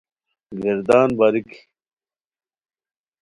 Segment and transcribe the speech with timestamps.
[0.63, 1.59] گردان باریکی